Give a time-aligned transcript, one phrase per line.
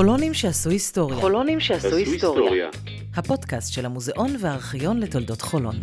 [0.00, 1.20] חולונים שעשו היסטוריה.
[1.20, 2.68] חולונים שעשו היסטוריה.
[3.16, 5.74] הפודקאסט של המוזיאון והארכיון לתולדות חולון.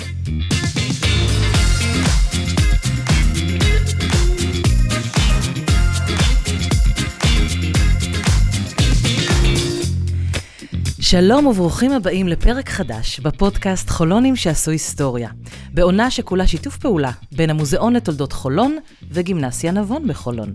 [11.02, 15.30] שלום וברוכים הבאים לפרק חדש בפודקאסט חולונים שעשו היסטוריה,
[15.74, 18.78] בעונה שכולה שיתוף פעולה בין המוזיאון לתולדות חולון
[19.12, 20.54] וגימנסיה נבון בחולון.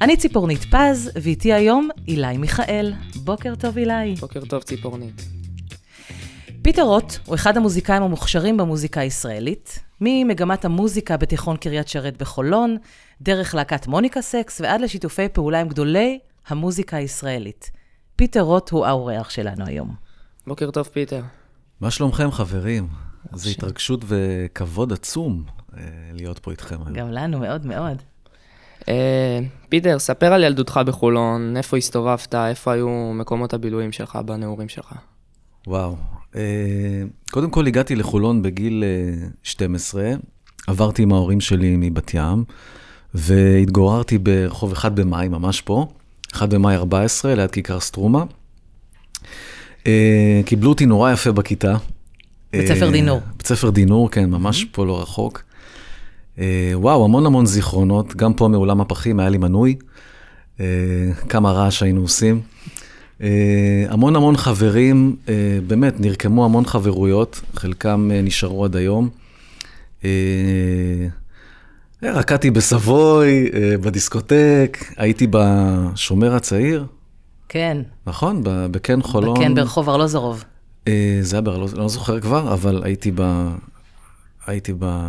[0.00, 2.92] אני ציפורנית פז, ואיתי היום אילי מיכאל.
[3.24, 4.14] בוקר טוב אילי.
[4.20, 5.22] בוקר טוב ציפורנית.
[6.62, 12.76] פיטר רוט הוא אחד המוזיקאים המוכשרים במוזיקה הישראלית, ממגמת המוזיקה בתיכון קריית שרת בחולון,
[13.20, 16.18] דרך להקת מוניקה סקס ועד לשיתופי פעולה עם גדולי
[16.48, 17.70] המוזיקה הישראלית.
[18.16, 19.94] פיטר רוט הוא האורח שלנו היום.
[20.46, 21.22] בוקר טוב פיטר.
[21.80, 22.88] מה שלומכם, חברים?
[23.32, 25.44] זו התרגשות וכבוד עצום
[25.76, 26.92] אה, להיות פה איתכם היום.
[26.92, 28.02] גם לנו, מאוד מאוד.
[28.88, 34.94] אה, פיטר, ספר על ילדותך בחולון, איפה הסתובבת, איפה היו מקומות הבילויים שלך בנעורים שלך.
[35.66, 35.96] וואו.
[36.36, 36.42] אה,
[37.30, 40.10] קודם כל הגעתי לחולון בגיל אה, 12,
[40.66, 42.44] עברתי עם ההורים שלי מבת ים,
[43.14, 45.86] והתגוררתי ברחוב 1 במאי, ממש פה,
[46.32, 48.24] 1 במאי 14, ליד כיכר סטרומה.
[49.86, 51.76] אה, קיבלו אותי נורא יפה בכיתה.
[52.52, 53.20] בית ספר אה, דינור.
[53.36, 55.42] בית ספר דינור, כן, ממש פה לא רחוק.
[56.38, 59.76] אה, וואו, המון המון זיכרונות, גם פה מאולם הפחים היה לי מנוי,
[60.60, 60.66] אה,
[61.28, 62.40] כמה רעש היינו עושים.
[63.22, 65.16] אה, המון המון חברים,
[65.66, 69.08] באמת, נרקמו המון חברויות, חלקם נשארו עד היום.
[72.02, 73.50] רקדתי בסבוי,
[73.80, 76.86] בדיסקוטק, הייתי בשומר הצעיר,
[77.48, 78.40] כן, נכון?
[78.44, 79.38] בקן חולון.
[79.38, 80.44] כן, ברחוב ארלוזורוב.
[81.20, 83.48] זה היה בארלוז, לא זוכר כבר, אבל הייתי ב...
[84.46, 85.08] הייתי ב...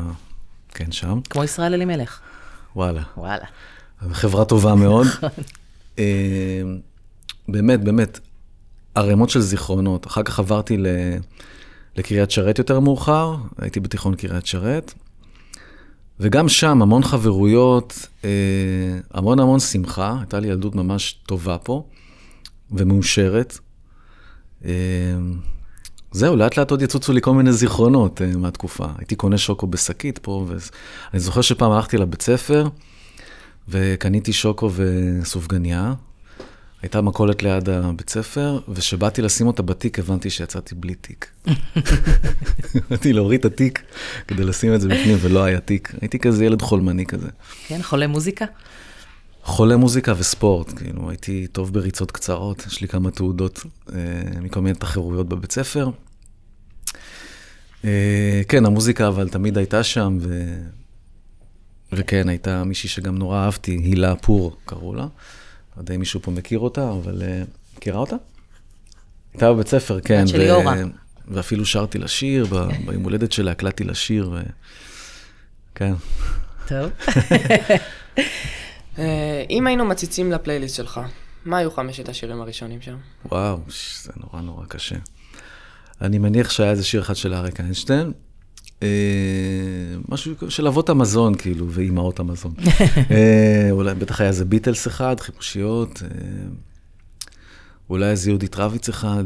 [0.74, 1.20] כן, שם.
[1.30, 2.20] כמו ישראל אלימלך.
[2.76, 3.02] וואלה.
[3.18, 3.46] וואלה.
[4.12, 5.08] חברה טובה מאוד.
[6.00, 6.62] אה,
[7.48, 8.20] באמת, באמת,
[8.96, 10.08] ערימות של זיכרונות.
[10.08, 10.88] אחר כך עברתי ל...
[11.96, 14.94] לקריית שרת יותר מאוחר, הייתי בתיכון קריית שרת.
[16.20, 18.30] וגם שם המון חברויות, אה,
[19.12, 21.84] המון המון שמחה, הייתה לי ילדות ממש טובה פה,
[22.72, 23.60] ומאושרת.
[26.12, 28.86] זהו, לאט לאט עוד יצוצו לי כל מיני זיכרונות אה, מהתקופה.
[28.98, 32.68] הייתי קונה שוקו בשקית פה, ואני זוכר שפעם הלכתי לבית ספר,
[33.70, 35.94] וקניתי שוקו וסופגניה.
[36.82, 41.28] הייתה מכולת ליד הבית ספר, וכשבאתי לשים אותה בתיק, הבנתי שיצאתי בלי תיק.
[42.90, 43.84] באתי להוריד את התיק
[44.28, 45.94] כדי לשים את זה בפנים, ולא היה תיק.
[46.02, 47.28] הייתי כזה ילד חולמני כזה.
[47.68, 48.46] כן, חולה מוזיקה?
[49.44, 53.60] חולה מוזיקה וספורט, כאילו, הייתי טוב בריצות קצרות, יש לי כמה תעודות
[53.94, 54.00] אה,
[54.42, 55.90] מכל מיני תחרויות בבית ספר.
[57.86, 60.58] אה, כן, המוזיקה אבל תמיד הייתה שם, ו...
[61.92, 65.02] וכן, הייתה מישהי שגם נורא אהבתי, הילה פור קראו לה.
[65.02, 67.44] לא יודע אם מישהו פה מכיר אותה, אבל אה,
[67.78, 68.16] מכירה אותה?
[69.34, 70.28] הייתה בבית ספר, כן.
[70.28, 70.76] של ליאורה.
[71.28, 74.40] ואפילו שרתי לה שיר, ב- ביום הולדת שלה הקלטתי לה שיר, ו...
[75.76, 75.94] כן.
[76.68, 76.90] טוב.
[79.00, 81.00] אה, אם היינו מציצים לפלייליסט שלך,
[81.46, 82.96] מה היו חמשת השירים הראשונים שם?
[83.26, 83.58] וואו,
[84.04, 84.96] זה נורא נורא קשה.
[86.02, 88.12] אני מניח שהיה איזה שיר אחד של אריק איינשטיין,
[88.84, 88.88] אה,
[90.10, 92.54] משהו של אבות המזון, כאילו, ואימהות המזון.
[93.12, 96.02] אה, אולי, בטח היה איזה ביטלס אחד, חיפושיות,
[97.90, 99.24] אולי איזה יהודית רביץ אחד,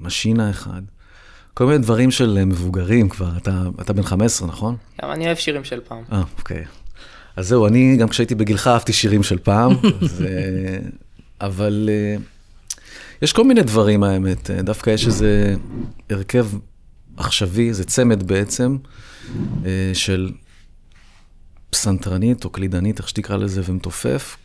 [0.00, 0.82] משינה אחד.
[1.54, 4.76] כל מיני דברים של מבוגרים כבר, אתה, אתה בן 15, נכון?
[5.02, 6.02] גם אני אוהב שירים של פעם.
[6.12, 6.64] אה, אוקיי.
[7.36, 9.72] אז זהו, אני גם כשהייתי בגילך אהבתי שירים של פעם,
[10.16, 10.26] ו...
[11.40, 12.16] אבל אה,
[13.22, 15.54] יש כל מיני דברים האמת, אה, דווקא יש איזה
[16.10, 16.46] הרכב
[17.16, 18.76] עכשווי, זה צמד בעצם,
[19.64, 20.32] אה, של
[21.70, 24.36] פסנתרנית או קלידנית, איך שתקרא לזה, ומתופף.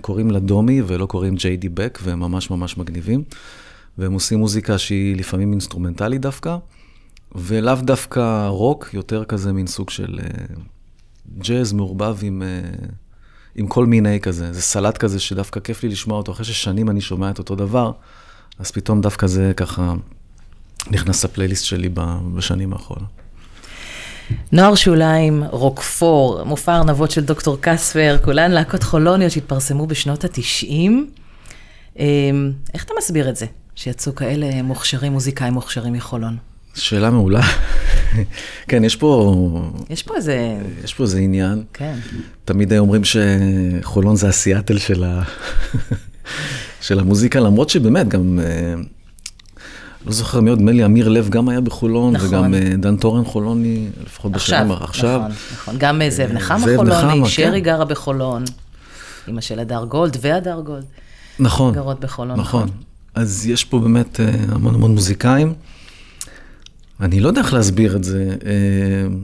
[0.00, 3.24] קוראים לה דומי ולו קוראים ג'יי די בק, והם ממש ממש מגניבים.
[3.98, 6.56] והם עושים מוזיקה שהיא לפעמים אינסטרומנטלית דווקא,
[7.34, 10.18] ולאו דווקא רוק, יותר כזה מין סוג של
[11.38, 12.86] ג'אז מעורבב עם, אה,
[13.54, 14.52] עם כל מיני כזה.
[14.52, 17.92] זה סלט כזה שדווקא כיף לי לשמוע אותו, אחרי ששנים אני שומע את אותו דבר,
[18.58, 19.94] אז פתאום דווקא זה ככה
[20.90, 21.88] נכנס לפלייליסט שלי
[22.34, 23.08] בשנים האחרונות.
[24.52, 30.90] נוער שוליים, רוקפור, מופע הארנבות של דוקטור קספר, כולן להקות חולוניות שהתפרסמו בשנות ה-90.
[32.74, 36.36] איך אתה מסביר את זה, שיצאו כאלה מוכשרים, מוזיקאים מוכשרים מחולון?
[36.74, 37.40] שאלה מעולה.
[38.68, 39.34] כן, יש פה,
[39.90, 40.56] יש פה איזה...
[40.84, 41.62] יש פה איזה עניין.
[41.72, 41.94] כן.
[42.44, 45.22] תמיד אומרים שחולון זה הסיאטל של, ה...
[46.80, 48.74] של המוזיקה, למרות שבאמת גם, אה,
[50.06, 52.28] לא זוכר מי עוד, נדמה לי אמיר לב גם היה בחולון, נכון.
[52.28, 55.18] וגם אה, דן טורן חולוני, לפחות בשנים עכשיו, עכשיו.
[55.18, 55.74] נכון, נכון.
[55.78, 57.58] גם אה, זאב נחמה זאב חולוני, נחמה, שרי כן.
[57.58, 58.44] גרה בחולון,
[59.28, 60.84] אימא של הדר גולד והדר גולד.
[61.38, 61.74] נכון.
[61.74, 62.40] גרות בחולון.
[62.40, 62.68] נכון.
[63.14, 65.54] אז יש פה באמת המון המון מוזיקאים.
[67.00, 68.36] אני לא יודע איך להסביר את זה.
[68.46, 69.16] אה,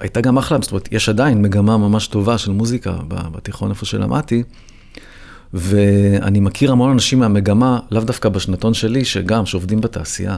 [0.00, 4.42] הייתה גם אחלה, זאת אומרת, יש עדיין מגמה ממש טובה של מוזיקה בתיכון איפה שלמדתי,
[5.54, 10.36] ואני מכיר המון אנשים מהמגמה, לאו דווקא בשנתון שלי, שגם, שעובדים בתעשייה.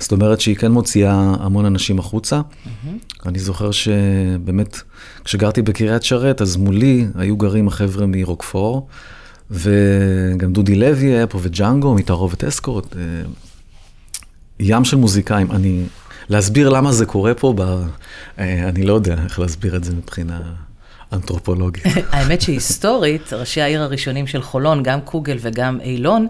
[0.00, 2.40] זאת אומרת שהיא כן מוציאה המון אנשים החוצה.
[3.26, 4.80] אני זוכר שבאמת,
[5.24, 8.88] כשגרתי בקריית שרת, אז מולי היו גרים החבר'ה מרוקפור,
[9.50, 12.96] וגם דודי לוי היה פה, וג'אנגו, מתערובת אסקורט.
[12.96, 13.00] אה,
[14.60, 15.50] ים של מוזיקאים.
[15.52, 15.84] אני,
[16.30, 20.40] להסביר למה זה קורה פה, ב, אה, אני לא יודע איך להסביר את זה מבחינה
[21.12, 21.84] אנתרופולוגית.
[22.12, 26.26] האמת שהיסטורית, ראשי העיר הראשונים של חולון, גם קוגל וגם אילון,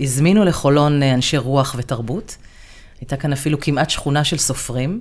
[0.00, 2.36] הזמינו לחולון אה, אנשי רוח ותרבות.
[3.00, 5.00] הייתה כאן אפילו כמעט שכונה של סופרים,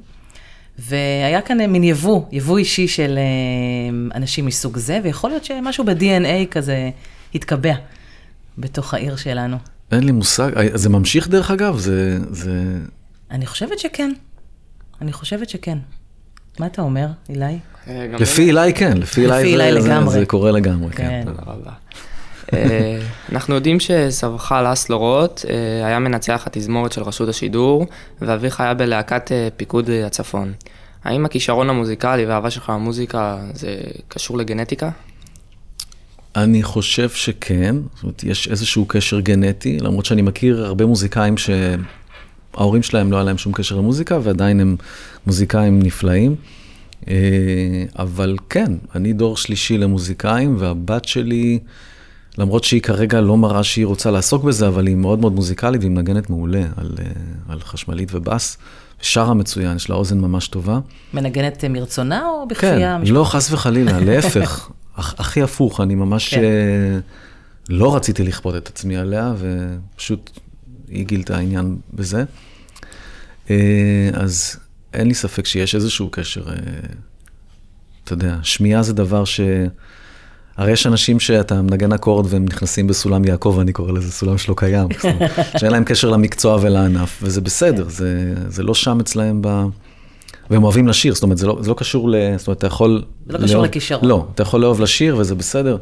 [0.79, 3.19] והיה כאן אה, מין יבוא, יבוא אישי של
[4.15, 6.89] אנשים מסוג זה, ויכול להיות שמשהו ב-DNA כזה
[7.35, 7.73] התקבע
[8.57, 9.57] בתוך העיר שלנו.
[9.91, 11.77] אין לי מושג, זה ממשיך דרך אגב?
[11.77, 12.77] זה, זה...
[13.31, 14.13] אני חושבת שכן.
[15.01, 15.77] אני חושבת שכן.
[16.59, 17.59] מה אתה אומר, אילי?
[17.87, 21.09] אה, לפי אילי כן, לפי אילי זה, קורה לגמרי, כן.
[21.09, 21.23] כן.
[21.25, 21.71] תודה רבה.
[22.53, 22.99] אה,
[23.31, 25.45] אנחנו יודעים שסבך לסלו רוט
[25.85, 27.85] היה מנצח התזמורת של רשות השידור,
[28.21, 30.53] ואביך היה בלהקת אה, פיקוד הצפון.
[31.03, 34.89] האם הכישרון המוזיקלי והאהבה שלך למוזיקה זה קשור לגנטיקה?
[36.35, 41.35] אני חושב שכן, זאת אומרת, יש איזשהו קשר גנטי, למרות שאני מכיר הרבה מוזיקאים
[42.55, 44.75] שההורים שלהם לא היה להם שום קשר למוזיקה, ועדיין הם
[45.27, 46.35] מוזיקאים נפלאים.
[47.07, 47.13] אה,
[47.99, 51.59] אבל כן, אני דור שלישי למוזיקאים, והבת שלי,
[52.37, 55.91] למרות שהיא כרגע לא מראה שהיא רוצה לעסוק בזה, אבל היא מאוד מאוד מוזיקלית והיא
[55.91, 57.05] מנגנת מעולה על, אה,
[57.49, 58.57] על חשמלית ובאס.
[59.01, 60.79] שרה מצוין, יש לה אוזן ממש טובה.
[61.13, 62.99] מנגנת אה, מרצונה או בכפייה?
[63.05, 63.13] כן?
[63.13, 66.41] לא, חס וחלילה, להפך, הכ- הכי הפוך, אני ממש כן.
[67.69, 70.39] לא רציתי לכפות את עצמי עליה, ופשוט
[70.87, 72.23] היא גילתה עניין בזה.
[73.49, 73.55] אה,
[74.13, 74.57] אז
[74.93, 76.55] אין לי ספק שיש איזשהו קשר, אה,
[78.03, 79.39] אתה יודע, שמיעה זה דבר ש...
[80.57, 84.53] הרי יש אנשים שאתה מנגן אקורד והם נכנסים בסולם יעקב, אני קורא לזה סולם שלא
[84.57, 84.87] קיים,
[85.59, 89.63] שאין להם קשר למקצוע ולענף, וזה בסדר, זה, זה לא שם אצלהם ב...
[90.49, 92.15] והם אוהבים לשיר, זאת אומרת, זה לא, זה לא קשור ל...
[92.37, 93.03] זאת אומרת, אתה יכול...
[93.27, 94.09] זה לא קשור לאהוב- לכישרון.
[94.09, 95.77] לא, אתה יכול לאהוב לשיר וזה בסדר,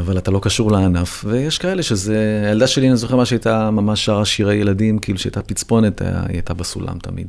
[0.00, 2.42] אבל אתה לא קשור לענף, ויש כאלה שזה...
[2.46, 6.54] הילדה שלי, אני זוכר מה שהייתה ממש שרה שירי ילדים, כאילו שהייתה פצפונת, היא הייתה
[6.54, 7.26] בסולם תמיד.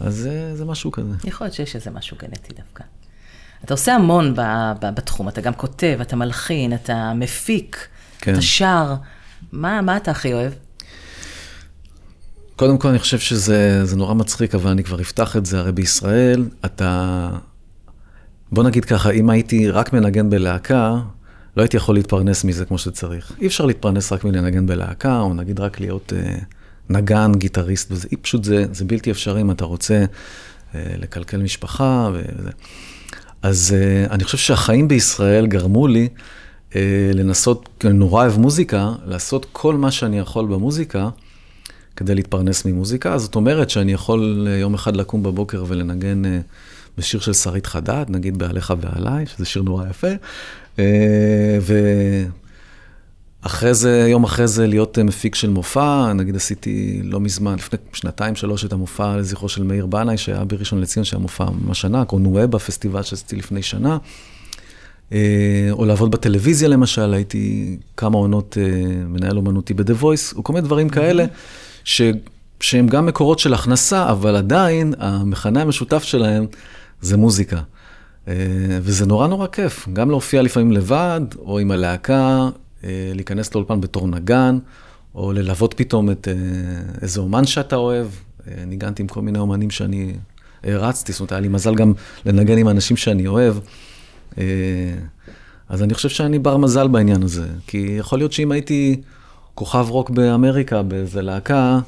[0.00, 1.12] אז זה, זה משהו כזה.
[1.24, 2.84] יכול להיות שיש איזה משהו גנטי דווקא.
[3.64, 4.40] אתה עושה המון ב,
[4.80, 7.86] ב, בתחום, אתה גם כותב, אתה מלחין, אתה מפיק,
[8.18, 8.32] כן.
[8.32, 8.94] אתה שר.
[9.52, 10.52] מה, מה אתה הכי אוהב?
[12.56, 15.58] קודם כל, אני חושב שזה זה נורא מצחיק, אבל אני כבר אפתח את זה.
[15.58, 17.30] הרי בישראל, אתה...
[18.52, 21.00] בוא נגיד ככה, אם הייתי רק מנגן בלהקה,
[21.56, 23.32] לא הייתי יכול להתפרנס מזה כמו שצריך.
[23.40, 26.38] אי אפשר להתפרנס רק מלנגן בלהקה, או נגיד רק להיות אה,
[26.90, 28.08] נגן, גיטריסט וזה.
[28.12, 30.04] אי, פשוט זה, זה בלתי אפשרי אם אתה רוצה
[30.74, 32.50] אה, לקלקל משפחה וזה.
[33.42, 36.08] אז אה, אני חושב שהחיים בישראל גרמו לי
[36.76, 41.08] אה, לנסות, כי אני נורא אוהב מוזיקה, לעשות כל מה שאני יכול במוזיקה.
[41.96, 43.18] כדי להתפרנס ממוזיקה.
[43.18, 46.40] זאת אומרת שאני יכול אה, יום אחד לקום בבוקר ולנגן אה,
[46.98, 50.06] בשיר של שרית חדד, נגיד בעליך ועליי, שזה שיר נורא יפה.
[50.78, 51.58] אה,
[53.42, 58.34] ואחרי זה, יום אחרי זה להיות מפיק של מופע, נגיד עשיתי לא מזמן, לפני שנתיים,
[58.34, 62.18] שלוש, את המופע לזכרו של מאיר בנאי, שהיה בראשון לציון, שהיה מופע ממש ענק, או
[62.18, 63.98] נואבה, פסטיבל שעשיתי לפני שנה.
[65.70, 68.56] או לעבוד בטלוויזיה למשל, הייתי כמה עונות
[69.08, 71.24] מנהל אומנותי ב-The Voice, או כל מיני דברים כאלה,
[71.86, 72.02] ש,
[72.60, 76.46] שהם גם מקורות של הכנסה, אבל עדיין המכנה המשותף שלהם
[77.00, 77.60] זה מוזיקה.
[78.28, 78.34] אה,
[78.82, 82.48] וזה נורא נורא כיף, גם להופיע לפעמים לבד, או עם הלהקה,
[82.84, 84.58] אה, להיכנס לאולפן בתור נגן,
[85.14, 86.34] או ללוות פתאום את אה,
[87.02, 88.06] איזה אומן שאתה אוהב.
[88.66, 90.12] ניגנתי עם כל מיני אומנים שאני
[90.64, 91.92] הרצתי, זאת אומרת, היה לי מזל גם
[92.26, 93.56] לנגן עם אנשים שאני אוהב.
[95.68, 99.00] אז אני חושב שאני בר מזל בעניין הזה, כי יכול להיות שאם הייתי
[99.56, 101.78] כוכב רוק באמריקה באיזה להקה,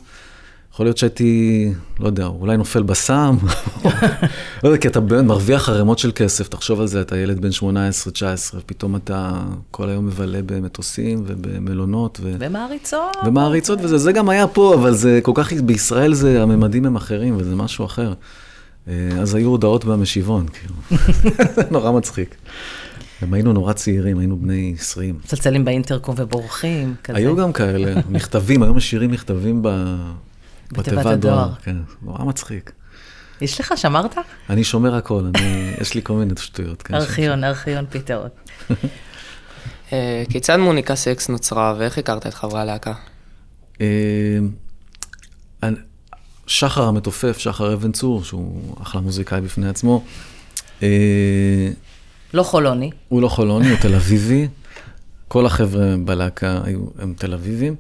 [0.72, 3.36] יכול להיות שהייתי, לא יודע, אולי נופל בסם,
[4.62, 7.48] לא יודע, כי אתה באמת מרוויח ערימות של כסף, תחשוב על זה, אתה ילד בן
[7.48, 7.62] 18-19,
[8.66, 12.18] פתאום אתה כל היום מבלה במטוסים ובמלונות.
[12.22, 12.34] ו...
[12.38, 13.16] במעריצות.
[13.26, 17.36] ומעריצות וזה, זה גם היה פה, אבל זה כל כך, בישראל זה, הממדים הם אחרים
[17.38, 18.12] וזה משהו אחר.
[18.88, 20.74] אה, אז היו הודעות במשיבון, כאילו.
[21.70, 22.34] נורא מצחיק.
[23.22, 25.18] גם היינו נורא צעירים, היינו בני 20.
[25.24, 27.18] מצלצלים באינטרקום ובורחים, כזה.
[27.18, 29.68] היו גם כאלה, מכתבים, היום משאירים מכתבים ב...
[30.72, 31.16] בתיבת הדואר.
[31.16, 31.54] דואר.
[31.62, 32.72] כן, נורא מצחיק.
[33.40, 34.14] יש לך, שמרת?
[34.50, 36.82] אני שומר הכל, אני, יש לי כל מיני שטויות.
[36.82, 38.50] כן, ארכיון, ארכיון פתעות.
[39.92, 42.92] אה, כיצד מוניקה סקס נוצרה ואיך הכרת את חברי הלהקה?
[43.80, 43.86] אה,
[45.62, 45.76] אני-
[46.46, 50.04] שחר המתופף, שחר אבן צור, שהוא אחלה מוזיקאי בפני עצמו,
[50.82, 50.88] אה,
[52.34, 52.90] לא חולוני.
[53.08, 54.48] הוא לא חולוני, הוא תל אביבי.
[55.28, 57.76] כל החבר'ה בלהקה היו, הם תל אביבים.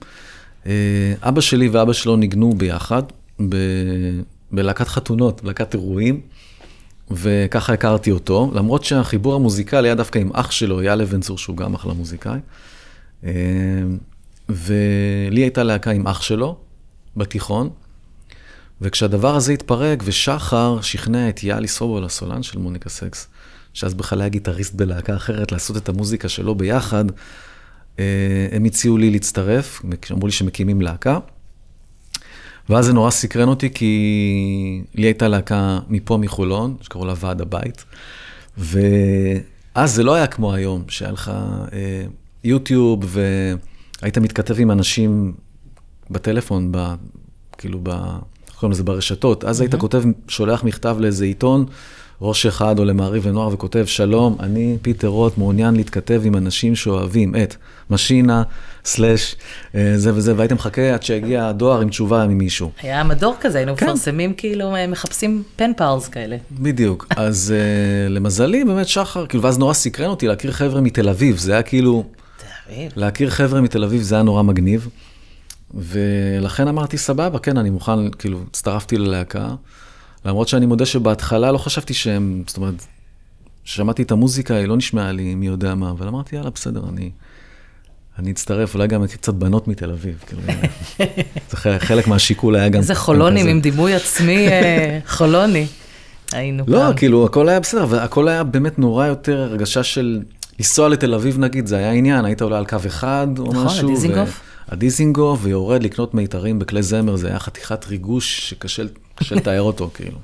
[0.66, 3.02] אה, אבא שלי ואבא שלו ניגנו ביחד
[3.48, 3.56] ב,
[4.52, 6.20] בלהקת חתונות, בלהקת אירועים,
[7.10, 11.56] וככה הכרתי אותו, למרות שהחיבור המוזיקלי היה דווקא עם אח שלו, אייל אבן צור, שהוא
[11.56, 12.38] גם אחלה מוזיקאי.
[13.24, 13.30] אה,
[14.48, 16.56] ולי הייתה להקה עם אח שלו
[17.16, 17.70] בתיכון,
[18.80, 23.28] וכשהדבר הזה התפרק, ושחר שכנע את יאלי סובול, הסולן של מוניקה סקס,
[23.78, 27.04] שאז בכלל היה גיטריסט בלהקה אחרת, לעשות את המוזיקה שלו ביחד,
[27.98, 28.04] אה,
[28.52, 29.82] הם הציעו לי להצטרף,
[30.12, 31.18] אמרו לי שמקימים להקה.
[32.68, 37.84] ואז זה נורא סקרן אותי, כי לי הייתה להקה מפה, מחולון, שקראו לה ועד הבית.
[38.58, 41.32] ואז זה לא היה כמו היום, שהיה לך
[41.72, 42.04] אה,
[42.44, 43.04] יוטיוב,
[44.02, 45.32] והיית מתכתב עם אנשים
[46.10, 46.94] בטלפון, ב,
[47.58, 49.44] כאילו, ב, איך קוראים לזה, ברשתות.
[49.44, 51.66] אז היית כותב, שולח מכתב לאיזה עיתון,
[52.20, 57.34] ראש אחד או למעריב ונוער, וכותב, שלום, אני פיטר רוט, מעוניין להתכתב עם אנשים שאוהבים
[57.36, 57.56] את
[57.90, 58.42] משינה,
[58.84, 59.36] slash,
[59.74, 62.70] אה, זה וזה, והיית מחכה עד שהגיע הדואר עם תשובה ממישהו.
[62.82, 63.86] היה מדור כזה, היינו כן.
[63.86, 66.36] מפרסמים כאילו, אה, מחפשים pen pals כאלה.
[66.50, 67.06] בדיוק.
[67.16, 71.52] אז אה, למזלי, באמת שחר, כאילו, ואז נורא סקרן אותי להכיר חבר'ה מתל אביב, זה
[71.52, 72.04] היה כאילו,
[72.36, 72.92] תל אביב.
[72.96, 74.88] להכיר חבר'ה מתל אביב זה היה נורא מגניב.
[75.74, 79.48] ולכן אמרתי, סבבה, כן, אני מוכן, כאילו, הצטרפתי ללהקה,
[80.24, 82.74] למרות שאני מודה שבהתחלה לא חשבתי שהם, זאת אומרת,
[83.64, 87.10] כששמעתי את המוזיקה, היא לא נשמעה לי מי יודע מה, אבל אמרתי, יאללה, בסדר, אני,
[88.18, 90.42] אני אצטרף, אולי גם קצת בנות מתל אביב, כאילו,
[91.50, 92.82] זה חלק, חלק מהשיקול היה גם...
[92.88, 93.46] גם חולונים.
[93.46, 95.66] עם דימוי עצמי אה, חולוני.
[96.32, 96.96] היינו לא, פעם.
[96.96, 100.22] כאילו, הכל היה בסדר, והכל היה באמת נורא יותר הרגשה של
[100.58, 103.88] לנסוע לתל אביב, נגיד, זה היה עניין, היית עולה על קו אחד או נכון, משהו.
[103.88, 104.40] הדיזינגוף.
[104.44, 108.82] ו- הדיזינגוף, ויורד לקנות מיתרים בכלי זמר, זה היה חתיכת ריגוש שקשה
[109.14, 110.18] קשה לתאר אותו, כאילו.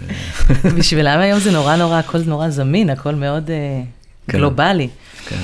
[0.78, 3.82] בשבילם היום זה נורא נורא, הכל נורא זמין, הכל מאוד אה,
[4.26, 4.38] כן.
[4.38, 4.88] גלובלי.
[5.26, 5.42] כן.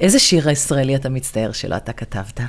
[0.00, 2.40] איזה שיר ישראלי אתה מצטער שלא אתה כתבת?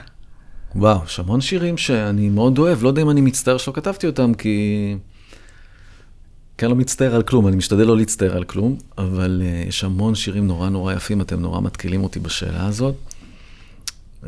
[0.75, 4.33] וואו, יש המון שירים שאני מאוד אוהב, לא יודע אם אני מצטער שלא כתבתי אותם,
[4.33, 4.95] כי...
[6.57, 9.83] כי אני לא מצטער על כלום, אני משתדל לא להצטער על כלום, אבל uh, יש
[9.83, 12.95] המון שירים נורא נורא יפים, אתם נורא מתקילים אותי בשאלה הזאת.
[14.23, 14.27] Uh,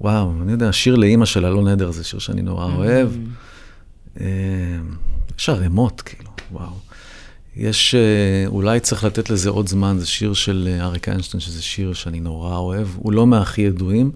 [0.00, 3.08] וואו, אני יודע, שיר לאימא של אלון עדר זה שיר שאני נורא אוהב.
[4.16, 4.20] Uh,
[5.38, 6.72] יש ערימות, כאילו, וואו.
[7.56, 11.62] יש, אה, אולי צריך לתת לזה עוד זמן, זה שיר של אה, אריק איינשטיין, שזה
[11.62, 12.88] שיר שאני נורא אוהב.
[12.96, 14.10] הוא לא מהכי ידועים.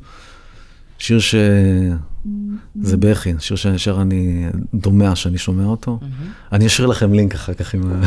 [0.99, 1.35] שיר ש...
[2.83, 6.01] זה בכי, שיר שישר אני דומע שאני שומע אותו.
[6.53, 7.83] אני אשאיר לכם לינק אחר כך עם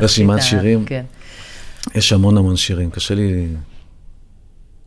[0.00, 0.84] רשימת שירים.
[0.84, 1.04] כן.
[1.94, 3.46] יש המון המון שירים, קשה לי...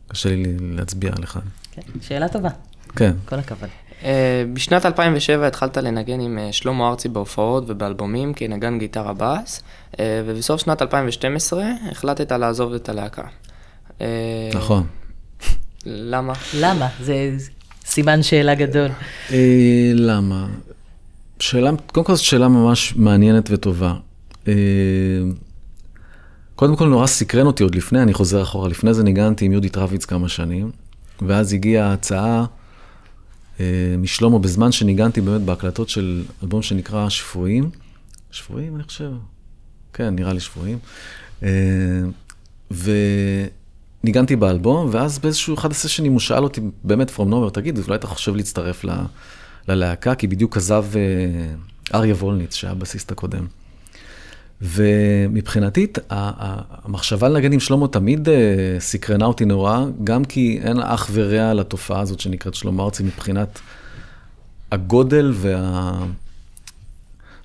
[0.08, 1.40] קשה לי להצביע על אחד.
[1.72, 2.48] כן, שאלה טובה,
[2.96, 3.12] כן.
[3.24, 3.68] כל הכבוד.
[4.04, 9.62] אה, בשנת 2007 התחלת לנגן עם אה, שלמה ארצי בהופעות ובאלבומים כנגן גיטרה בס,
[10.00, 13.22] אה, ובסוף שנת 2012 החלטת לעזוב את הלהקה.
[14.00, 14.86] אה, נכון.
[15.86, 16.32] למה?
[16.54, 16.88] למה?
[17.00, 17.36] זה
[17.84, 18.88] סימן שאלה גדול.
[19.32, 20.46] אה, למה?
[21.40, 23.94] שאלה, קודם כל זו שאלה ממש מעניינת וטובה.
[26.58, 29.76] קודם כל נורא סקרן אותי עוד לפני, אני חוזר אחורה, לפני זה ניגנתי עם יהודית
[29.76, 30.70] רביץ כמה שנים,
[31.26, 32.44] ואז הגיעה ההצעה
[33.60, 37.70] אה, משלמה בזמן שניגנתי באמת בהקלטות של אלבום שנקרא שפויים.
[38.30, 39.10] שפויים, אני חושב?
[39.92, 40.78] כן, נראה לי שפויים.
[41.42, 41.48] אה,
[42.70, 48.06] וניגנתי באלבום, ואז באיזשהו אחד הסשנים הוא שאל אותי, באמת from nowhere, תגיד, אולי אתה
[48.06, 49.04] חושב להצטרף ל-
[49.68, 50.14] ללהקה?
[50.14, 51.54] כי בדיוק עזב אה,
[51.98, 53.46] אריה וולניץ, שהיה הבסיסט הקודם.
[54.62, 62.00] ומבחינתי, המחשבה לנגן שלמה תמיד אה, סקרנה אותי נורא, גם כי אין אח ורע לתופעה
[62.00, 63.60] הזאת שנקראת שלמה ארצי מבחינת
[64.72, 65.98] הגודל וה...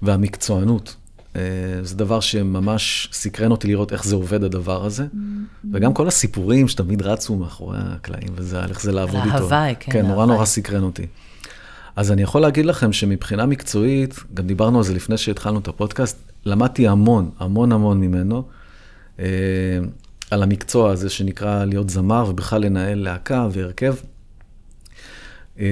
[0.01, 0.95] והמקצוענות.
[1.35, 1.41] אה,
[1.81, 5.05] זה דבר שממש סקרן אותי לראות איך זה עובד הדבר הזה.
[5.73, 9.37] וגם כל הסיפורים שתמיד רצו מאחורי הקלעים, וזה, על איך זה לעבוד איתו.
[9.37, 10.25] ההוואי, כן, כן, נורא.
[10.25, 11.07] נורא סקרן אותי.
[11.95, 16.17] אז אני יכול להגיד לכם שמבחינה מקצועית, גם דיברנו על זה לפני שהתחלנו את הפודקאסט,
[16.45, 18.43] למדתי המון, המון המון ממנו,
[19.19, 19.25] אה,
[20.31, 23.95] על המקצוע הזה שנקרא להיות זמר, ובכלל לנהל להקה והרכב.
[25.59, 25.65] אה,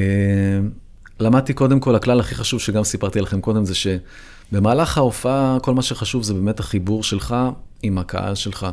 [1.19, 5.81] למדתי קודם כל, הכלל הכי חשוב שגם סיפרתי לכם קודם, זה שבמהלך ההופעה, כל מה
[5.81, 7.35] שחשוב זה באמת החיבור שלך
[7.83, 8.67] עם הקהל שלך.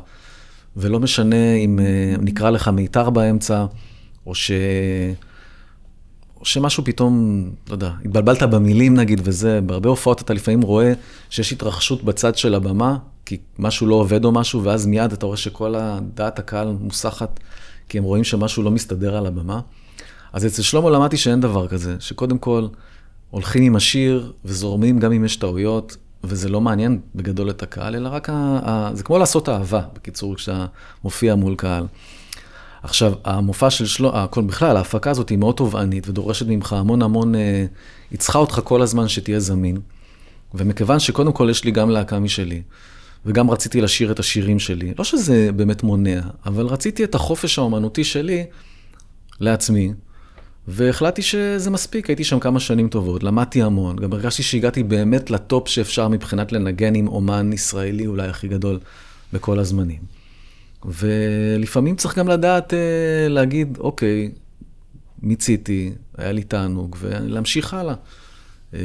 [0.76, 3.66] ולא משנה אם אה, נקרא לך מיתר באמצע,
[4.26, 4.50] או ש...
[6.40, 10.92] או שמשהו פתאום, לא יודע, התבלבלת במילים נגיד וזה, בהרבה הופעות אתה לפעמים רואה
[11.30, 15.36] שיש התרחשות בצד של הבמה, כי משהו לא עובד או משהו, ואז מיד אתה רואה
[15.36, 15.74] שכל
[16.14, 17.40] דעת הקהל מוסחת,
[17.88, 19.60] כי הם רואים שמשהו לא מסתדר על הבמה.
[20.32, 22.66] אז אצל שלמה למדתי שאין דבר כזה, שקודם כל
[23.30, 28.08] הולכים עם השיר וזורמים גם אם יש טעויות, וזה לא מעניין בגדול את הקהל, אלא
[28.08, 30.66] רק, ה, ה, זה כמו לעשות אהבה, בקיצור, כשאתה
[31.04, 31.86] מופיע מול קהל.
[32.82, 37.66] עכשיו, המופע של שלמה, בכלל, ההפקה הזאת היא מאוד תובענית ודורשת ממך המון המון, אה,
[38.10, 39.80] היא צריכה אותך כל הזמן שתהיה זמין.
[40.54, 42.62] ומכיוון שקודם כל יש לי גם להקה משלי,
[43.26, 48.04] וגם רציתי לשיר את השירים שלי, לא שזה באמת מונע, אבל רציתי את החופש האומנותי
[48.04, 48.44] שלי
[49.40, 49.92] לעצמי,
[50.68, 55.68] והחלטתי שזה מספיק, הייתי שם כמה שנים טובות, למדתי המון, גם הרגשתי שהגעתי באמת לטופ
[55.68, 58.78] שאפשר מבחינת לנגן עם אומן ישראלי אולי הכי גדול
[59.32, 60.17] בכל הזמנים.
[60.84, 64.30] ולפעמים צריך גם לדעת אה, להגיד, אוקיי,
[65.22, 67.94] מיציתי, היה לי תענוג, ולהמשיך הלאה.
[68.74, 68.80] אה,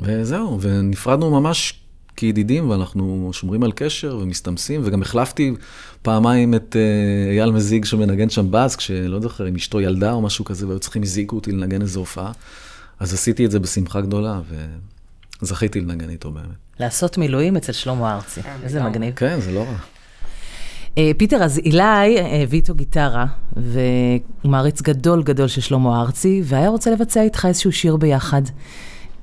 [0.00, 1.80] וזהו, ונפרדנו ממש
[2.16, 5.54] כידידים, ואנחנו שומרים על קשר ומסתמסים, וגם החלפתי
[6.02, 10.44] פעמיים את uh, אייל מזיג שמנגן שם באז, כשלא זוכר אם אשתו ילדה או משהו
[10.44, 12.32] כזה, והיו צריכים, הזעיקו אותי לנגן איזו הופעה.
[12.98, 14.40] אז עשיתי את זה בשמחה גדולה,
[15.42, 16.46] וזכיתי לנגן איתו באמת.
[16.80, 19.14] לעשות מילואים אצל שלמה ארצי, איזה מגניב.
[19.14, 19.76] כן, זה לא רע.
[20.98, 26.68] אה, פיטר, אז אילי הביא איתו גיטרה, והוא מעריץ גדול גדול של שלמה ארצי, והיה
[26.68, 28.42] רוצה לבצע איתך איזשהו שיר ביחד.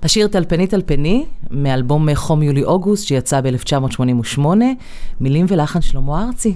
[0.04, 4.40] השיר טלפני טלפני, מאלבום חום יולי-אוגוסט, שיצא ב-1988,
[5.20, 6.56] מילים ולחן שלמה ארצי.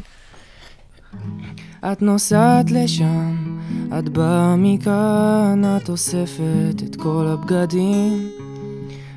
[1.91, 3.59] את נוסעת לשם,
[3.99, 8.29] את באה מכאן, את אוספת את כל הבגדים,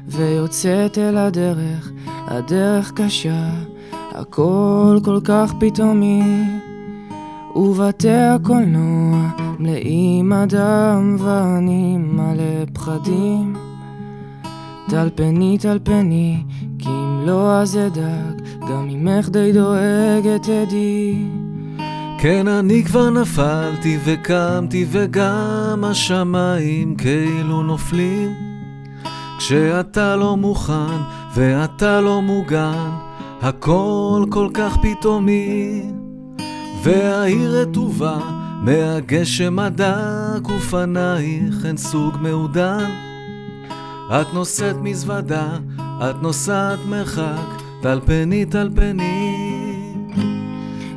[0.08, 3.50] ויוצאת אל הדרך, הדרך קשה,
[4.14, 6.22] הכל כל כך פתאומי.
[7.56, 9.28] ובתי הקולנוע
[9.58, 13.56] מלאים אדם ואני מלא פחדים.
[14.88, 16.42] טלפני טלפני,
[16.78, 21.26] כי אם לא אז אדאג, גם ממך די דואגת עדי.
[22.18, 28.32] כן, אני כבר נפלתי וקמתי וגם השמיים כאילו נופלים.
[29.38, 31.00] כשאתה לא מוכן
[31.34, 32.90] ואתה לא מוגן,
[33.44, 35.82] הכל כל כך פתאומי.
[36.82, 38.18] והעיר רטובה
[38.60, 42.90] מהגשם הדק ופנייך הן סוג מעודן.
[44.10, 49.36] את נושאת מזוודה, את נוסעת מרחק, טלפני טלפני.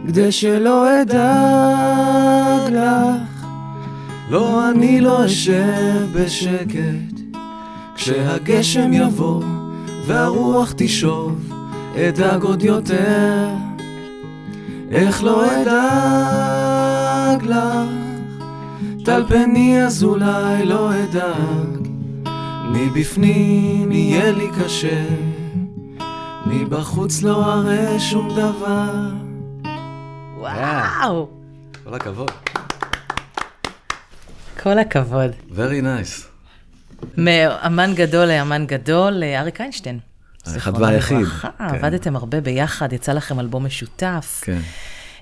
[0.07, 3.45] כדי שלא אדאג לך,
[4.29, 7.37] לא אני לא אשב בשקט,
[7.95, 9.43] כשהגשם יבוא
[10.05, 11.56] והרוח תשוב,
[11.99, 13.47] אדאג עוד יותר.
[14.91, 17.89] איך לא אדאג לך,
[19.05, 21.87] טלפני אז אולי לא אדאג.
[22.71, 25.05] מבפנים יהיה לי קשה,
[26.45, 28.93] מבחוץ לא אראה שום דבר.
[30.37, 31.27] וואו!
[31.83, 32.31] כל הכבוד.
[34.63, 35.31] כל הכבוד.
[35.51, 36.25] Very nice.
[37.17, 40.06] מאמן גדול לאמן לאמן אריק איינשטיין.
[40.53, 41.25] האחד והיחיד.
[41.41, 41.47] כן.
[41.59, 44.41] עבדתם הרבה ביחד, יצא לכם אלבום משותף.
[44.43, 44.59] כן.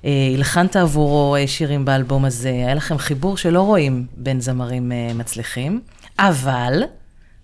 [0.05, 5.13] אה, הלחנת עבורו אה, שירים באלבום הזה, היה לכם חיבור שלא רואים בין זמרים אה,
[5.15, 5.81] מצליחים,
[6.19, 6.83] אבל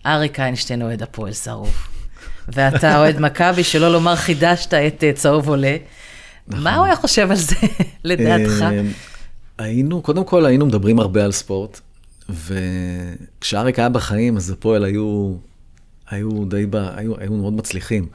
[0.05, 1.87] אריק איינשטיין אוהד הפועל שרוף.
[2.47, 5.77] ואתה אוהד מכבי, שלא לומר חידשת את צהוב עולה.
[6.47, 6.63] נכון.
[6.63, 7.55] מה הוא היה חושב על זה,
[8.03, 8.65] לדעתך?
[9.57, 11.79] היינו, קודם כל היינו מדברים הרבה על ספורט,
[12.29, 15.33] וכשאריק היה בחיים, אז הפועל היו,
[16.11, 18.07] היו די, ב, היו, היו מאוד מצליחים.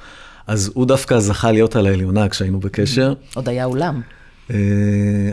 [0.47, 3.15] אז הוא דווקא זכה להיות על העליונה כשהיינו בקשר.
[3.35, 4.01] עוד היה אולם.
[4.51, 4.57] אה,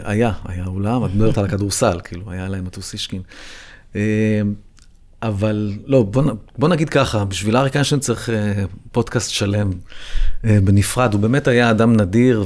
[0.03, 3.21] היה, היה אולם, את מדברת על הכדורסל, כאילו, היה להם מטוסישקין.
[5.21, 6.23] אבל לא, בוא,
[6.57, 8.31] בוא נגיד ככה, בשביל אריק איינשטיין צריך uh,
[8.91, 9.71] פודקאסט שלם
[10.43, 11.13] בנפרד.
[11.13, 12.45] הוא באמת היה אדם נדיר,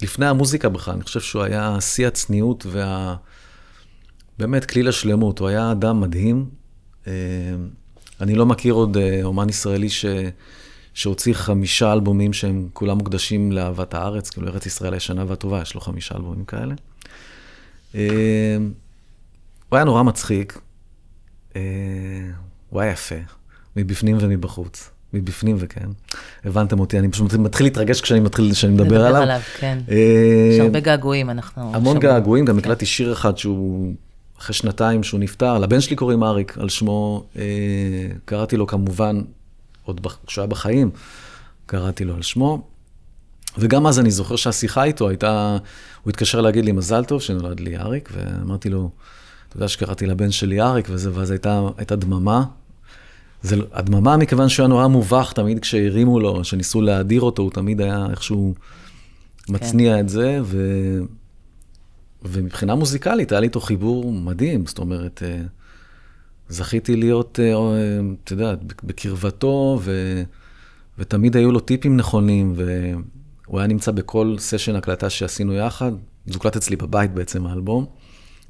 [0.00, 3.16] ולפני המוזיקה בכלל, אני חושב שהוא היה שיא הצניעות וה...
[4.38, 5.38] באמת כליל השלמות.
[5.38, 6.46] הוא היה אדם מדהים.
[8.20, 10.04] אני לא מכיר עוד uh, אומן ישראלי ש...
[10.94, 15.80] שהוציא חמישה אלבומים שהם כולם מוקדשים לאהבת הארץ, כאילו ארץ ישראל הישנה והטובה, יש לו
[15.80, 16.74] חמישה אלבומים כאלה.
[17.92, 17.96] Uh,
[19.68, 20.60] הוא היה נורא מצחיק.
[21.56, 21.60] אה,
[22.70, 23.14] הוא היה יפה,
[23.76, 24.90] מבפנים ומבחוץ.
[25.12, 25.86] מבפנים וכן.
[26.44, 29.08] הבנתם אותי, אני פשוט מתחיל להתרגש כשאני מתחיל, כשאני מדבר עליו.
[29.08, 29.78] מדבר עליו, כן.
[29.90, 31.74] אה, יש הרבה געגועים, אנחנו...
[31.74, 32.58] המון געגועים, גם כן.
[32.58, 33.94] הקלטתי שיר אחד שהוא,
[34.38, 37.42] אחרי שנתיים שהוא נפטר, לבן שלי קוראים אריק, על שמו, אה,
[38.24, 39.20] קראתי לו כמובן,
[39.84, 40.90] עוד כשהוא היה בחיים,
[41.66, 42.62] קראתי לו על שמו.
[43.58, 45.56] וגם אז אני זוכר שהשיחה איתו הייתה,
[46.02, 48.90] הוא התקשר להגיד לי מזל טוב שנולד לי אריק, ואמרתי לו,
[49.48, 52.44] אתה יודע שקראתי לבן שלי אריק וזה, ואז הייתה, הייתה דממה.
[53.42, 57.50] זה, לא- הדממה, מכיוון שהוא היה נורא מובך, תמיד כשהרימו לו, שניסו להדיר אותו, הוא
[57.50, 58.54] תמיד היה איכשהו
[59.48, 60.00] מצניע כן.
[60.00, 60.58] את זה, ו...
[62.28, 65.42] ומבחינה מוזיקלית היה לי איתו חיבור מדהים, זאת אומרת, אה,
[66.48, 67.54] זכיתי להיות, אה,
[68.24, 70.22] אתה יודע, בקרבתו, ו...
[70.98, 75.92] ותמיד היו לו טיפים נכונים, והוא היה נמצא בכל סשן הקלטה שעשינו יחד,
[76.26, 77.86] זה הוקלט אצלי בבית בעצם, האלבום.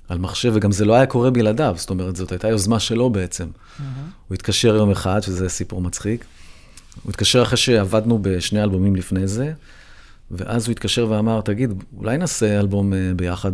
[0.09, 3.47] על מחשב, וגם זה לא היה קורה בלעדיו, זאת אומרת, זאת הייתה יוזמה שלו בעצם.
[3.47, 3.83] Mm-hmm.
[4.29, 6.25] הוא התקשר יום אחד, שזה סיפור מצחיק.
[7.03, 9.53] הוא התקשר אחרי שעבדנו בשני אלבומים לפני זה,
[10.31, 13.53] ואז הוא התקשר ואמר, תגיד, אולי נעשה אלבום אה, ביחד,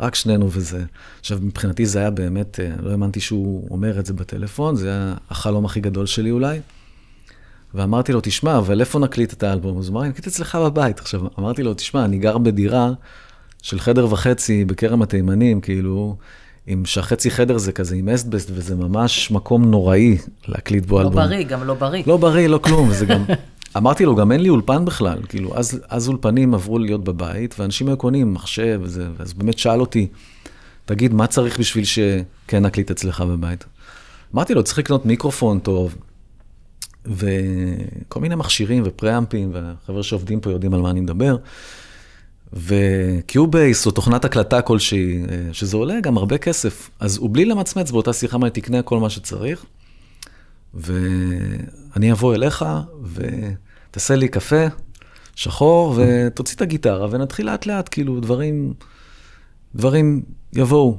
[0.00, 0.84] רק שנינו וזה.
[1.20, 5.14] עכשיו, מבחינתי זה היה באמת, אה, לא האמנתי שהוא אומר את זה בטלפון, זה היה
[5.30, 6.60] החלום הכי גדול שלי אולי.
[7.74, 9.78] ואמרתי לו, תשמע, אבל איפה נקליט את האלבום?
[9.78, 11.00] אז הוא אמר לי, נקליט אצלך בבית.
[11.00, 12.90] עכשיו, אמרתי לו, תשמע, אני גר בדירה
[13.62, 16.16] של חדר וחצי בכרם התימנים, כאילו,
[16.66, 21.18] עם שהחצי חדר זה כזה עם אסטבסט, וזה ממש מקום נוראי להקליט בו לא אלבום.
[21.18, 22.02] לא בריא, גם לא בריא.
[22.06, 23.24] לא בריא, לא כלום, וזה גם...
[23.76, 27.88] אמרתי לו, גם אין לי אולפן בכלל, כאילו, אז, אז אולפנים עברו להיות בבית, ואנשים
[27.88, 30.06] היו קונים מחשב וזה, ואז באמת שאל אותי,
[30.84, 33.64] תגיד, מה צריך בשביל שכן נקליט אצלך בבית?
[34.34, 35.96] אמרתי לו, צריך לקנות מיקרופון טוב,
[37.06, 41.36] וכל מיני מכשירים ופריאמפים, והחבר'ה שעובדים פה יודעים על מה אני מדבר.
[42.52, 46.90] ו Cubase או תוכנת הקלטה כלשהי, אה, שזה עולה גם הרבה כסף.
[47.00, 49.64] אז הוא בלי למצמץ באותה שיחה, לי, תקנה כל מה שצריך,
[50.78, 52.64] ואני אבוא אליך,
[53.12, 54.66] ותעשה לי קפה
[55.34, 58.72] שחור, ותוציא את הגיטרה, ונתחיל לאט לאט, כאילו, דברים,
[59.74, 60.98] דברים יבואו.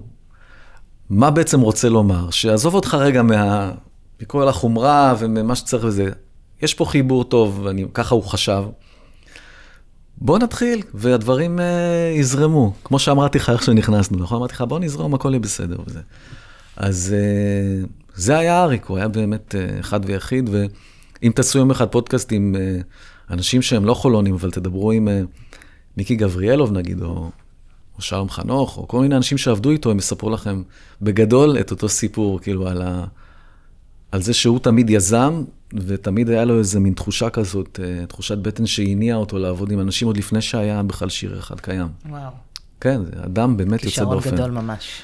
[1.09, 2.29] מה בעצם רוצה לומר?
[2.29, 3.71] שעזוב אותך רגע מה,
[4.21, 6.09] מכל החומרה וממה שצריך וזה.
[6.61, 8.63] יש פה חיבור טוב, ואני, ככה הוא חשב.
[10.17, 12.73] בוא נתחיל, והדברים uh, יזרמו.
[12.83, 14.37] כמו שאמרתי לך איך שנכנסנו, נכון?
[14.37, 15.99] אמרתי לך, בוא נזרום, הכל יהיה בסדר וזה.
[16.75, 17.87] אז uh,
[18.19, 22.55] זה היה אריק, הוא היה באמת uh, אחד ויחיד, ואם תעשו יום אחד פודקאסט עם
[22.55, 25.11] uh, אנשים שהם לא חולונים, אבל תדברו עם uh,
[25.97, 27.29] מיקי גבריאלוב נגיד, או,
[27.97, 30.63] או שלום חנוך, או כל מיני אנשים שעבדו איתו, הם יספרו לכם
[31.01, 33.05] בגדול את אותו סיפור, כאילו, על, ה,
[34.11, 38.65] על זה שהוא תמיד יזם, ותמיד היה לו איזה מין תחושה כזאת, אה, תחושת בטן
[38.65, 41.87] שהניעה אותו לעבוד עם אנשים עוד לפני שהיה בכלל שיר אחד קיים.
[42.09, 42.31] וואו.
[42.81, 44.17] כן, אדם באמת יוצא דופן.
[44.19, 45.01] כישרון גדול ממש.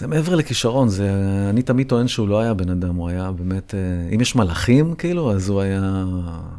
[0.00, 1.10] זה מעבר לכישרון, זה,
[1.50, 4.94] אני תמיד טוען שהוא לא היה בן אדם, הוא היה באמת, אה, אם יש מלאכים
[4.94, 6.04] כאילו, אז הוא היה,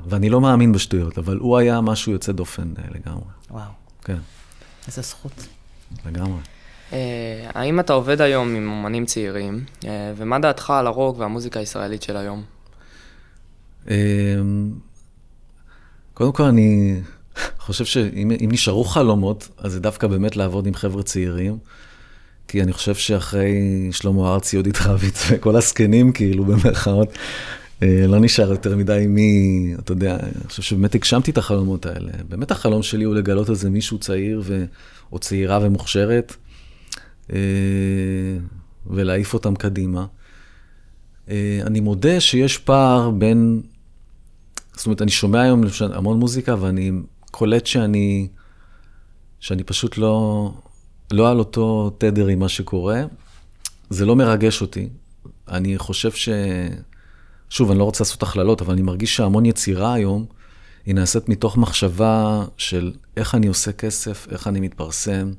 [0.06, 3.24] ואני לא מאמין בשטויות, אבל הוא היה משהו יוצא דופן אה, לגמרי.
[3.52, 3.72] וואו.
[4.04, 4.18] כן.
[4.88, 5.48] איזה זכות.
[6.06, 6.40] לגמרי.
[7.54, 9.64] האם אתה עובד היום עם אומנים צעירים,
[10.18, 12.44] ומה דעתך על הרוק והמוזיקה הישראלית של היום?
[13.90, 13.94] אמ,
[16.14, 17.02] קודם כל, אני
[17.58, 21.58] חושב שאם נשארו חלומות, אז זה דווקא באמת לעבוד עם חבר'ה צעירים.
[22.52, 27.10] כי אני חושב שאחרי שלמה ארצי, יהודית רביץ וכל הזקנים, כאילו, במרכאות,
[27.84, 32.12] אה, לא נשאר יותר מדי מי, אתה יודע, אני חושב שבאמת הגשמתי את החלומות האלה.
[32.30, 34.66] באמת החלום שלי הוא לגלות איזה מישהו צעיר ו...
[35.12, 36.36] או צעירה ומוכשרת,
[37.34, 37.38] אה,
[38.88, 40.06] ולהעיף אותם קדימה.
[41.30, 43.62] אה, אני מודה שיש פער בין
[44.74, 46.92] זאת אומרת, אני שומע היום המון מוזיקה ואני
[47.32, 48.28] קולט שאני,
[49.40, 50.52] שאני פשוט לא,
[51.14, 53.04] לא על אותו תדר עם מה שקורה.
[53.90, 54.90] זה לא מרגש אותי.
[55.50, 56.30] אני חושב ש...
[57.50, 60.26] שוב, אני לא רוצה לעשות הכללות, אבל אני מרגיש שהמון יצירה היום,
[60.86, 65.32] היא נעשית מתוך מחשבה של איך אני עושה כסף, איך אני מתפרסם.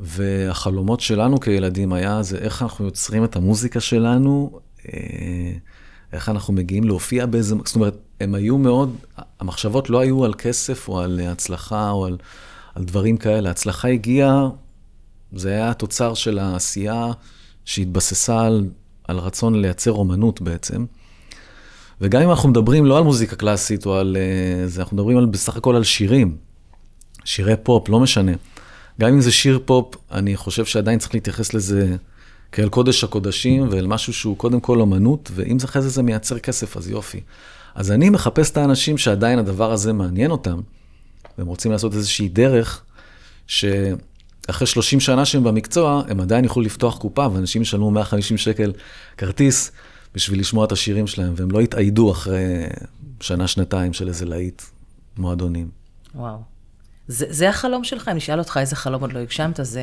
[0.00, 5.52] והחלומות שלנו כילדים היה זה איך אנחנו יוצרים את המוזיקה שלנו, אה,
[6.12, 8.96] איך אנחנו מגיעים להופיע באיזה, זאת אומרת, הם היו מאוד,
[9.40, 12.16] המחשבות לא היו על כסף או על הצלחה או על,
[12.74, 13.48] על דברים כאלה.
[13.48, 14.48] ההצלחה הגיעה,
[15.32, 17.06] זה היה התוצר של העשייה
[17.64, 18.66] שהתבססה על,
[19.08, 20.84] על רצון לייצר אומנות בעצם.
[22.00, 25.26] וגם אם אנחנו מדברים לא על מוזיקה קלאסית או על אה, זה, אנחנו מדברים על,
[25.26, 26.36] בסך הכל על שירים,
[27.24, 28.32] שירי פופ, לא משנה.
[29.00, 31.96] גם אם זה שיר פופ, אני חושב שעדיין צריך להתייחס לזה
[32.52, 36.38] כאל קודש הקודשים ואל משהו שהוא קודם כל אומנות, ואם זה אחרי זה זה מייצר
[36.38, 37.20] כסף, אז יופי.
[37.74, 40.60] אז אני מחפש את האנשים שעדיין הדבר הזה מעניין אותם,
[41.38, 42.82] והם רוצים לעשות איזושהי דרך,
[43.46, 48.72] שאחרי 30 שנה שהם במקצוע, הם עדיין יוכלו לפתוח קופה, ואנשים ישלמו 150 שקל
[49.16, 49.72] כרטיס
[50.14, 52.66] בשביל לשמוע את השירים שלהם, והם לא יתאיידו אחרי
[53.20, 54.62] שנה, שנתיים של איזה להיט
[55.16, 55.68] מועדונים.
[56.14, 56.38] וואו.
[57.08, 58.08] זה, זה החלום שלך?
[58.08, 59.82] אם נשאל אותך איזה חלום עוד לא הגשמת, זה,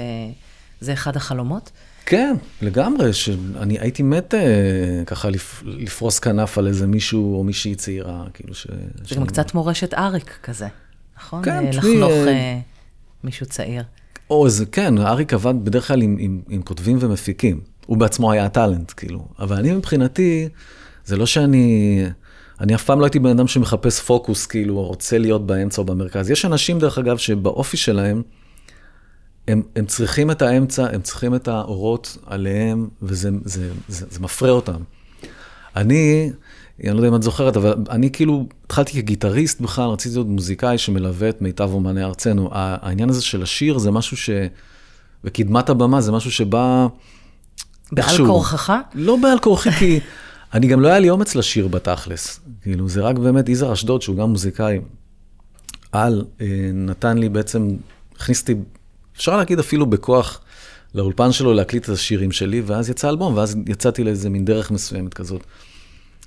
[0.82, 1.72] זה אחד החלומות?
[2.06, 7.76] כן, לגמרי, שאני הייתי מת אה, ככה לפ, לפרוס כנף על איזה מישהו או מישהי
[7.76, 8.68] צעירה, כאילו ש...
[9.10, 10.68] זה גם קצת מורשת אריק כזה,
[11.22, 11.44] נכון?
[11.44, 11.94] כן, תשמעי...
[11.96, 12.60] לחנוך אה, אה,
[13.24, 13.84] מישהו צעיר.
[14.30, 17.62] או זה, כן, אריק עבד בדרך כלל עם, עם, עם כותבים ומפיקים.
[17.86, 19.28] הוא בעצמו היה הטאלנט, כאילו.
[19.40, 20.50] אבל אני מבחינתי,
[21.06, 22.04] זה לא שאני...
[22.60, 25.86] אני אף פעם לא הייתי בן אדם שמחפש פוקוס, כאילו, או רוצה להיות באמצע או
[25.86, 26.30] במרכז.
[26.30, 28.22] יש אנשים, דרך אגב, שבאופי שלהם,
[29.48, 34.50] הם, הם צריכים את האמצע, הם צריכים את האורות עליהם, וזה זה, זה, זה מפרה
[34.50, 34.82] אותם.
[35.76, 36.32] אני,
[36.90, 40.78] אני לא יודע אם את זוכרת, אבל אני כאילו התחלתי כגיטריסט בכלל, רציתי להיות מוזיקאי
[40.78, 42.50] שמלווה את מיטב אומני ארצנו.
[42.54, 44.30] העניין הזה של השיר זה משהו ש...
[45.24, 46.88] וקדמת הבמה זה משהו שבא...
[47.92, 48.74] בעל כורחך?
[48.96, 50.00] לא בעל כורחי, כי
[50.54, 52.40] אני גם לא היה לי אומץ לשיר בתכלס.
[52.62, 54.80] כאילו, זה רק באמת יזהר אשדוד, שהוא גם מוזיקאי
[55.92, 57.76] על, אה, נתן לי בעצם,
[58.16, 58.56] הכניס אותי,
[59.16, 60.42] אפשר להגיד אפילו בכוח,
[60.96, 65.14] לאולפן שלו להקליט את השירים שלי, ואז יצא אלבום, ואז יצאתי לאיזה מין דרך מסוימת
[65.14, 65.44] כזאת.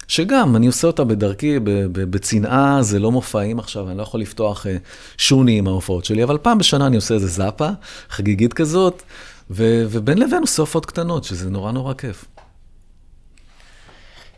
[0.09, 1.59] שגם, אני עושה אותה בדרכי,
[1.93, 4.77] בצנעה, זה לא מופעים עכשיו, אני לא יכול לפתוח אה,
[5.17, 7.69] שוני עם ההופעות שלי, אבל פעם בשנה אני עושה איזה זאפה,
[8.09, 9.03] חגיגית כזאת,
[9.51, 12.25] ו, ובין לבין עושה הופעות קטנות, שזה נורא נורא כיף.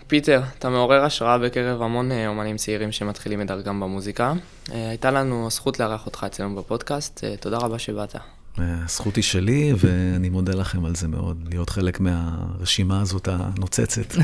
[0.06, 4.32] פיטר, אתה מעורר השראה בקרב המון אה, אומנים צעירים שמתחילים את דרכם במוזיקה.
[4.72, 8.16] אה, הייתה לנו הזכות לארח אותך אצלנו בפודקאסט, תודה רבה שבאת.
[8.58, 14.14] הזכות היא שלי, ואני מודה לכם על זה מאוד, להיות חלק מהרשימה הזאת הנוצצת.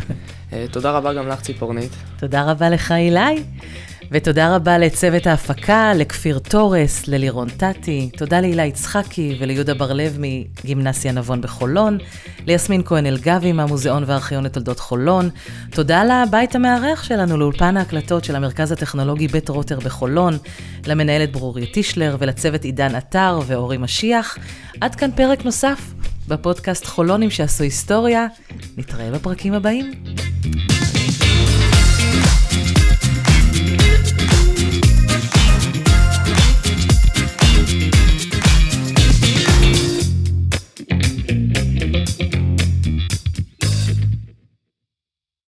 [0.72, 1.90] תודה רבה גם לך, ציפורנית.
[2.18, 3.42] תודה רבה לך, אילי.
[4.10, 11.40] ותודה רבה לצוות ההפקה, לכפיר תורס, ללירון טאטי, תודה להילה יצחקי וליהודה בר-לב מגימנסיה נבון
[11.40, 11.98] בחולון,
[12.46, 15.30] ליסמין כהן אלגבי מהמוזיאון והארכיון לתולדות חולון,
[15.70, 20.38] תודה לבית המארח שלנו, לאולפן ההקלטות של המרכז הטכנולוגי בית רוטר בחולון,
[20.86, 24.38] למנהלת ברוריה טישלר ולצוות עידן עטר ואורי משיח.
[24.80, 25.92] עד כאן פרק נוסף
[26.28, 28.26] בפודקאסט חולונים שעשו היסטוריה.
[28.76, 29.92] נתראה בפרקים הבאים.